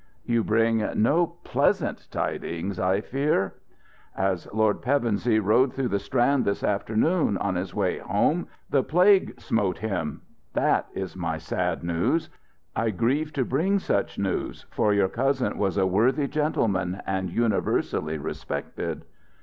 "You 0.25 0.43
bring 0.43 0.79
no 0.95 1.27
pleasant 1.43 2.07
tidings, 2.09 2.79
I 2.79 3.01
fear" 3.01 3.53
"As 4.17 4.51
Lord 4.51 4.81
Pevensey 4.81 5.37
rode 5.37 5.73
through 5.75 5.89
the 5.89 5.99
Strand 5.99 6.43
this 6.43 6.63
afternoon, 6.63 7.37
on 7.37 7.53
his 7.53 7.75
way 7.75 7.99
home, 7.99 8.47
the 8.67 8.81
Plague 8.81 9.39
smote 9.39 9.77
him. 9.77 10.23
That 10.53 10.87
is 10.95 11.15
my 11.15 11.37
sad 11.37 11.83
news. 11.83 12.31
I 12.75 12.89
grieve 12.89 13.31
to 13.33 13.45
bring 13.45 13.77
such 13.77 14.17
news, 14.17 14.65
for 14.71 14.91
your 14.91 15.07
cousin 15.07 15.55
was 15.59 15.77
a 15.77 15.85
worthy 15.85 16.27
gentleman 16.27 16.99
and 17.05 17.29
universally 17.29 18.17
respected." 18.17 19.05